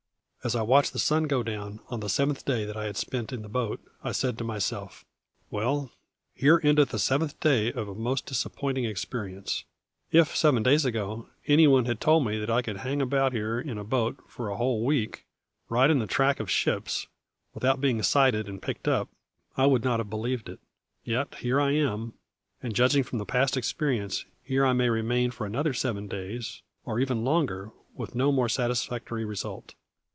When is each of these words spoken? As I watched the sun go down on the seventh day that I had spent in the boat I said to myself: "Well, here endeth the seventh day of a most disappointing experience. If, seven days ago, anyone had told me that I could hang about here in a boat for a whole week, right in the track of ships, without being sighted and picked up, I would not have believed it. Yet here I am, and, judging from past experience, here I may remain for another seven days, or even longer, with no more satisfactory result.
As 0.43 0.55
I 0.55 0.63
watched 0.63 0.93
the 0.93 0.97
sun 0.97 1.25
go 1.27 1.43
down 1.43 1.81
on 1.89 1.99
the 1.99 2.09
seventh 2.09 2.45
day 2.45 2.65
that 2.65 2.75
I 2.75 2.85
had 2.85 2.97
spent 2.97 3.31
in 3.31 3.43
the 3.43 3.47
boat 3.47 3.79
I 4.03 4.11
said 4.11 4.39
to 4.39 4.43
myself: 4.43 5.05
"Well, 5.51 5.91
here 6.33 6.59
endeth 6.63 6.89
the 6.89 6.97
seventh 6.97 7.39
day 7.39 7.71
of 7.71 7.87
a 7.87 7.93
most 7.93 8.25
disappointing 8.25 8.85
experience. 8.85 9.65
If, 10.11 10.35
seven 10.35 10.63
days 10.63 10.83
ago, 10.83 11.27
anyone 11.45 11.85
had 11.85 12.01
told 12.01 12.25
me 12.25 12.39
that 12.39 12.49
I 12.49 12.63
could 12.63 12.77
hang 12.77 13.03
about 13.03 13.33
here 13.33 13.59
in 13.59 13.77
a 13.77 13.83
boat 13.83 14.17
for 14.27 14.49
a 14.49 14.57
whole 14.57 14.83
week, 14.83 15.25
right 15.69 15.91
in 15.91 15.99
the 15.99 16.07
track 16.07 16.39
of 16.39 16.49
ships, 16.49 17.05
without 17.53 17.79
being 17.79 18.01
sighted 18.01 18.49
and 18.49 18.59
picked 18.63 18.87
up, 18.87 19.09
I 19.55 19.67
would 19.67 19.83
not 19.83 19.99
have 19.99 20.09
believed 20.09 20.49
it. 20.49 20.57
Yet 21.03 21.35
here 21.35 21.61
I 21.61 21.73
am, 21.73 22.13
and, 22.63 22.73
judging 22.73 23.03
from 23.03 23.23
past 23.27 23.55
experience, 23.55 24.25
here 24.41 24.65
I 24.65 24.73
may 24.73 24.89
remain 24.89 25.29
for 25.29 25.45
another 25.45 25.75
seven 25.75 26.07
days, 26.07 26.63
or 26.83 26.99
even 26.99 27.23
longer, 27.23 27.69
with 27.93 28.15
no 28.15 28.31
more 28.31 28.49
satisfactory 28.49 29.23
result. 29.23 29.75